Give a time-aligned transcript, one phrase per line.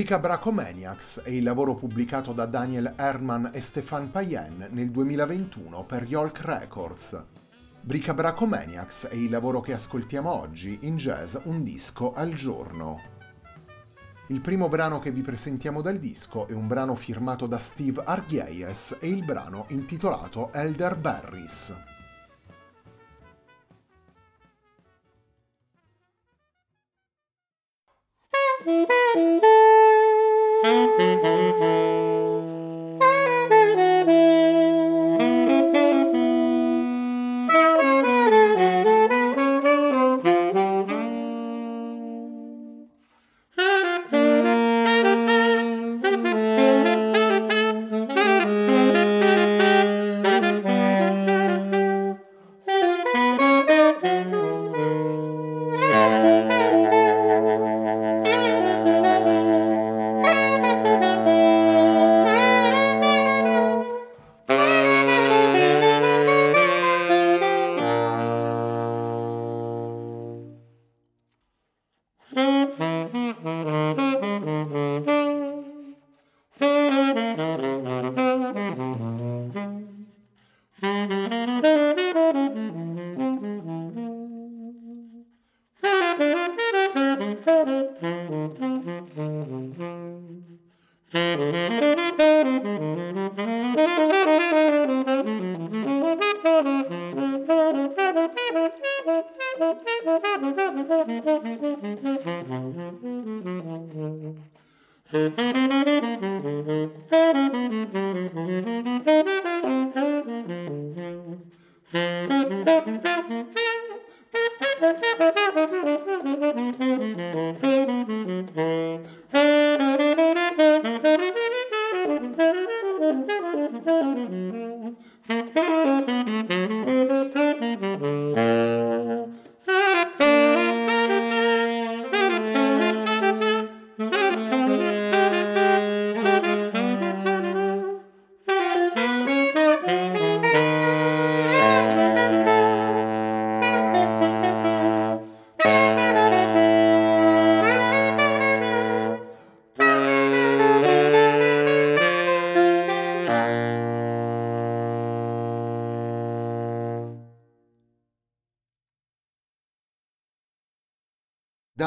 [0.00, 6.40] Bricabracomaniacs è il lavoro pubblicato da Daniel Herman e Stéphane Payen nel 2021 per Yolk
[6.40, 7.22] Records.
[7.82, 12.98] Bricabracomaniacs è il lavoro che ascoltiamo oggi in jazz un disco al giorno.
[14.28, 18.96] Il primo brano che vi presentiamo dal disco è un brano firmato da Steve Argyes
[19.00, 20.96] e il brano intitolato Elder
[30.62, 31.00] Mm-hmm.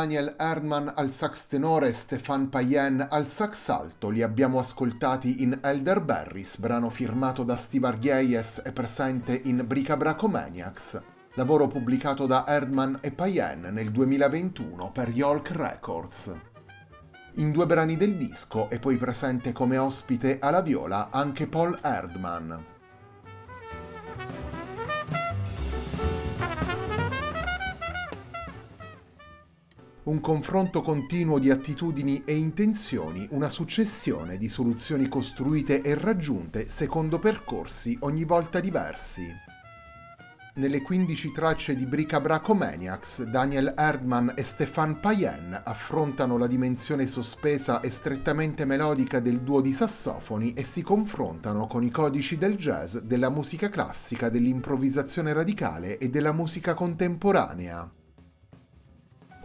[0.04, 5.58] Daniel Erdman al sax tenore e Stéphane Payen al sax alto li abbiamo ascoltati in
[5.62, 11.02] Elderberries, brano firmato da Steve Argyes e presente in Bricabracomaniacs,
[11.36, 16.34] lavoro pubblicato da Erdman e Payen nel 2021 per Yolk Records.
[17.36, 22.73] In due brani del disco è poi presente come ospite alla viola anche Paul Erdman.
[30.04, 37.20] Un confronto continuo di attitudini e intenzioni, una successione di soluzioni costruite e raggiunte secondo
[37.20, 39.52] percorsi ogni volta diversi.
[40.56, 47.80] Nelle 15 tracce di Brica Bracomaniacs, Daniel Erdman e Stéphane Payen affrontano la dimensione sospesa
[47.80, 52.98] e strettamente melodica del duo di sassofoni e si confrontano con i codici del jazz,
[52.98, 57.90] della musica classica, dell'improvvisazione radicale e della musica contemporanea.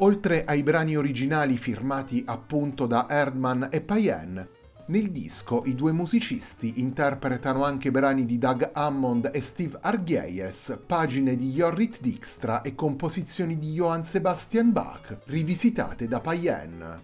[0.00, 4.48] Oltre ai brani originali firmati appunto da Erdman e Payen,
[4.86, 11.34] nel disco i due musicisti interpretano anche brani di Doug Hammond e Steve Argyes, pagine
[11.34, 17.02] di Jorrit Dijkstra e composizioni di Johann Sebastian Bach, rivisitate da Payen.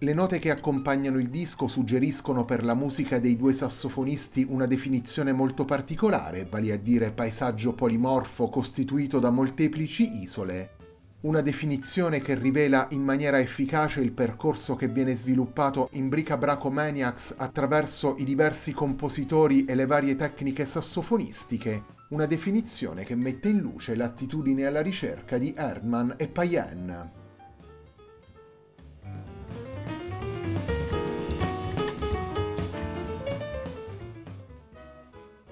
[0.00, 5.32] Le note che accompagnano il disco suggeriscono per la musica dei due sassofonisti una definizione
[5.32, 10.76] molto particolare, vale a dire paesaggio polimorfo costituito da molteplici isole,
[11.20, 16.70] una definizione che rivela in maniera efficace il percorso che viene sviluppato in Brica Braco
[16.70, 23.58] Maniacs attraverso i diversi compositori e le varie tecniche sassofonistiche, una definizione che mette in
[23.58, 27.17] luce l'attitudine alla ricerca di Erdman e Payen.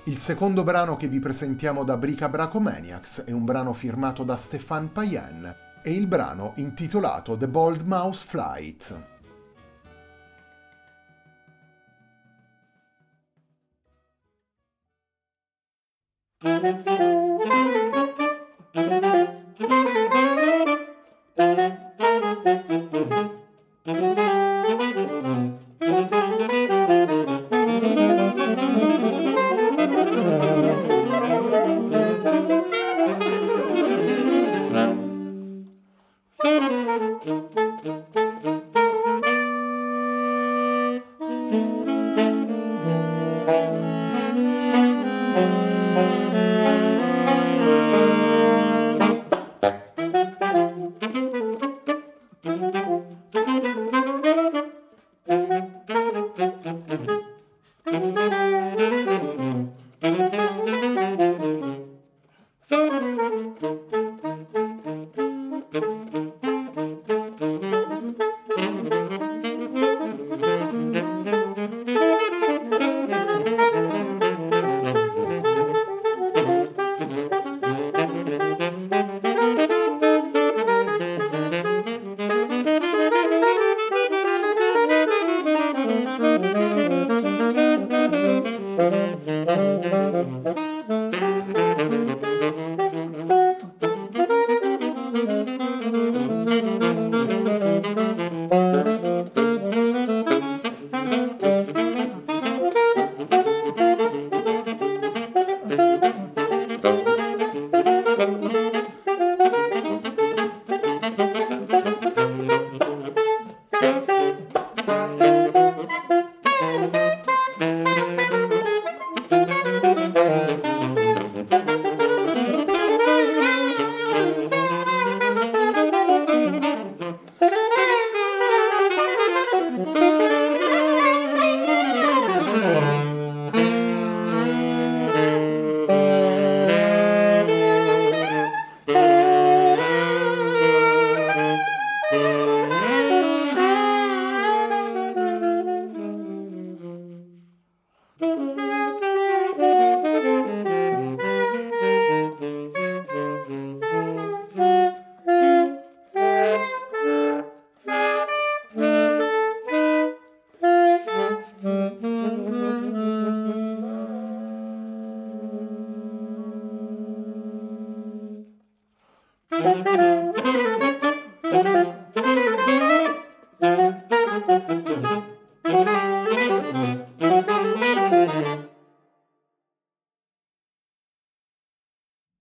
[0.07, 4.87] Il secondo brano che vi presentiamo da Brica Bracomaniacs è un brano firmato da Stéphane
[4.87, 9.05] Payen e il brano intitolato The Bold Mouse Flight.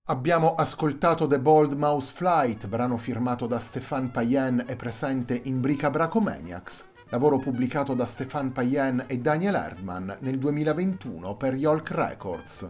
[0.07, 5.89] Abbiamo ascoltato The Bold Mouse Flight, brano firmato da Stéphane Payen e presente in Brica
[5.89, 12.69] Bracomaniacs, lavoro pubblicato da Stéphane Payen e Daniel Erdman nel 2021 per Yolk Records.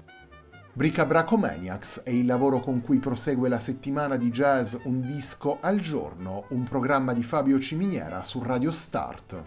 [0.77, 6.48] Bricabracomaniacs è il lavoro con cui prosegue la settimana di jazz Un disco al giorno,
[6.50, 9.44] un programma di Fabio Ciminiera su Radio Start.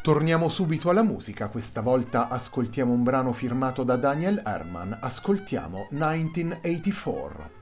[0.00, 7.57] Torniamo subito alla musica, questa volta ascoltiamo un brano firmato da Daniel Herman, ascoltiamo 1984.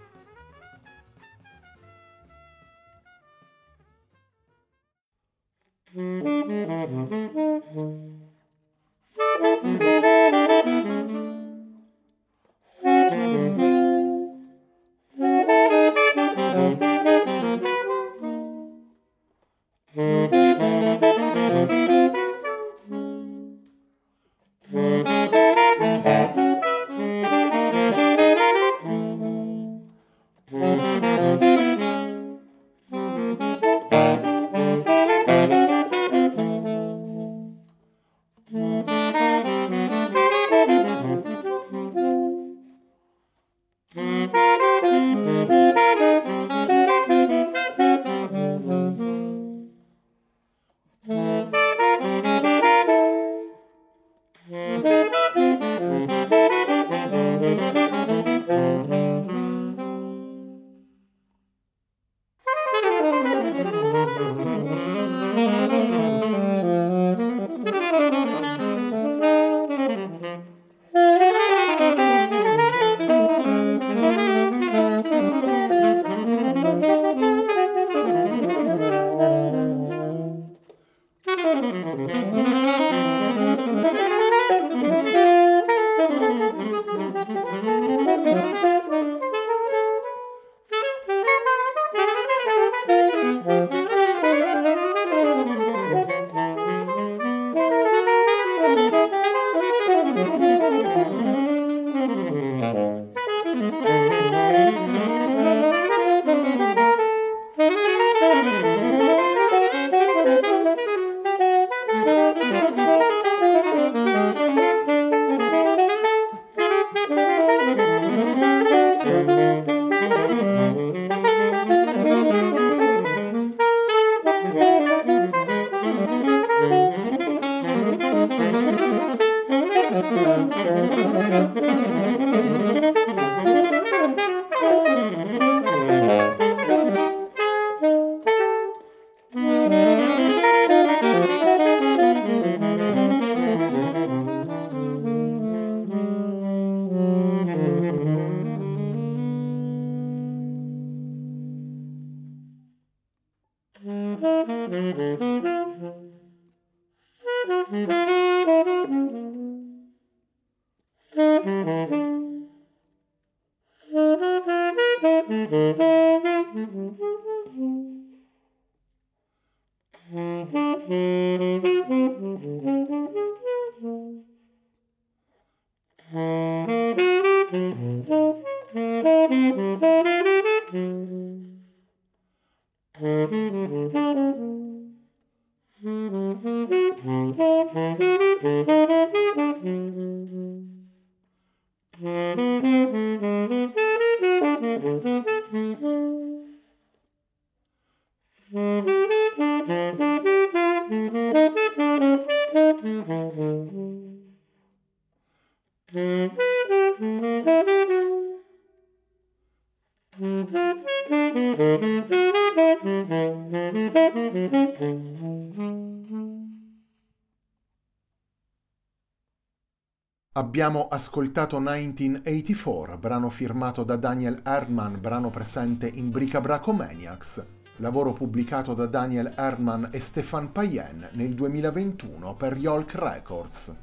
[220.36, 227.42] Abbiamo ascoltato 1984, brano firmato da Daniel Erdman, brano presente in Bricabracomaniacs,
[227.76, 233.74] lavoro pubblicato da Daniel Erdman e Stefan Payen nel 2021 per Yolk Records.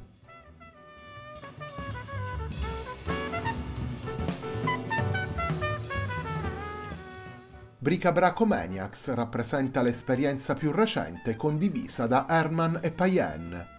[7.76, 13.73] Bricabracomaniacs rappresenta l'esperienza più recente condivisa da Herman e Payen,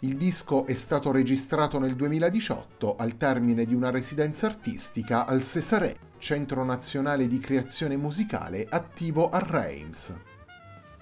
[0.00, 5.94] il disco è stato registrato nel 2018 al termine di una residenza artistica al Cesarè,
[6.18, 10.14] Centro Nazionale di Creazione Musicale attivo a Reims.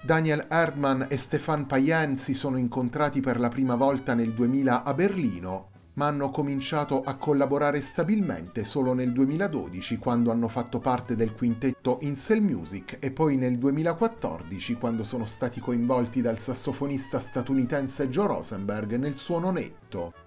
[0.01, 4.93] Daniel Erdmann e Stéphane Payen si sono incontrati per la prima volta nel 2000 a
[4.93, 11.33] Berlino ma hanno cominciato a collaborare stabilmente solo nel 2012 quando hanno fatto parte del
[11.33, 18.27] quintetto Incel Music e poi nel 2014 quando sono stati coinvolti dal sassofonista statunitense Joe
[18.27, 20.24] Rosenberg nel suono netto.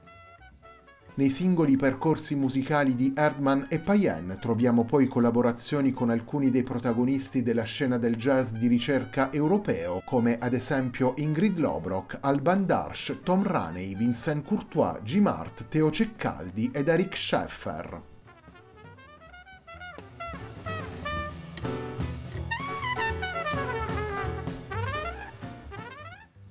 [1.19, 7.43] Nei singoli percorsi musicali di Erdman e Payen troviamo poi collaborazioni con alcuni dei protagonisti
[7.43, 13.43] della scena del jazz di ricerca europeo, come ad esempio Ingrid Lobrock, Alban Darsh, Tom
[13.43, 18.18] Raney, Vincent Courtois, Jim Hart, Teo Ceccaldi ed Eric Scheffer.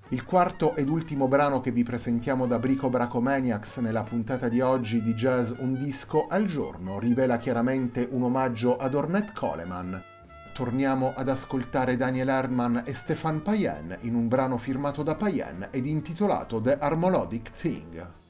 [0.09, 5.01] Il quarto ed ultimo brano che vi presentiamo da Brico Bracomaniacs nella puntata di oggi
[5.01, 10.01] di Jazz Un disco al giorno rivela chiaramente un omaggio ad Ornette Coleman.
[10.53, 15.85] Torniamo ad ascoltare Daniel Herman e Stefan Payen in un brano firmato da Payen ed
[15.85, 18.26] intitolato The Harmolodic Thing.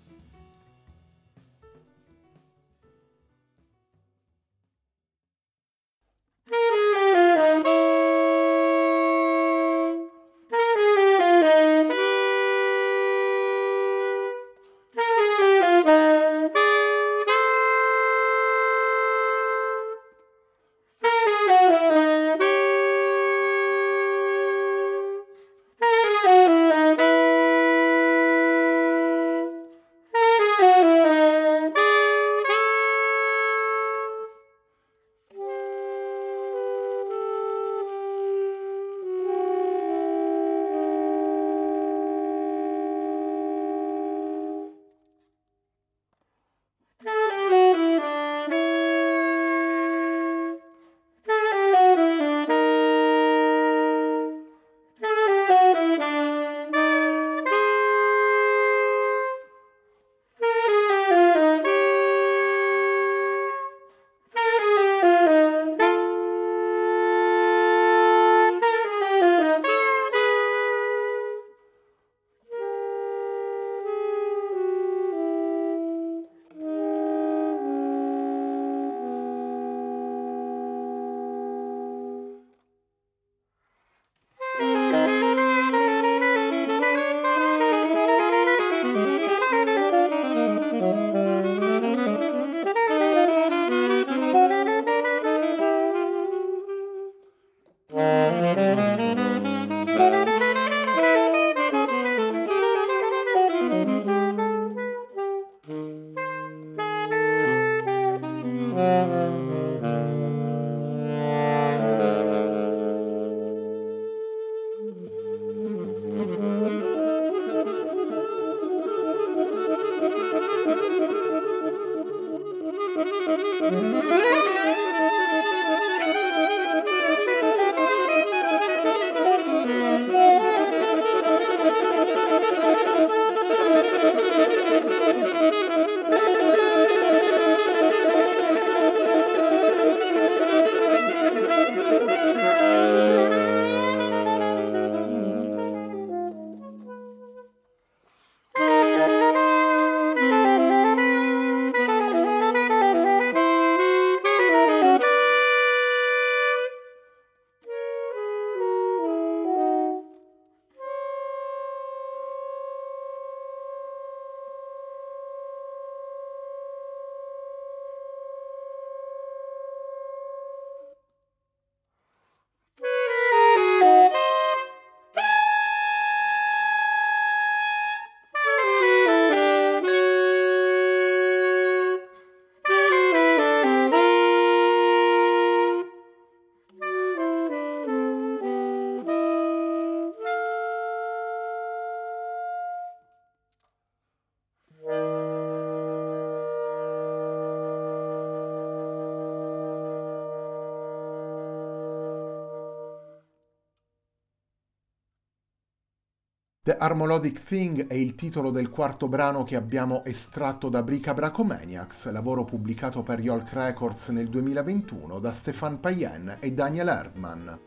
[206.68, 212.12] The Harmolodic Thing è il titolo del quarto brano che abbiamo estratto da Brica Bracomaniacs,
[212.12, 217.60] lavoro pubblicato per Yolk Records nel 2021 da Stefan Payen e Daniel Erdman.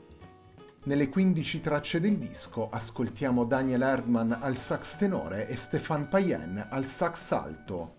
[0.84, 6.84] Nelle 15 tracce del disco ascoltiamo Daniel Erdman al sax tenore e Stefan Payen al
[6.84, 7.94] sax alto.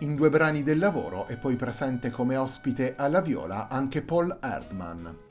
[0.00, 5.30] In due brani del lavoro è poi presente come ospite alla viola anche Paul Erdman.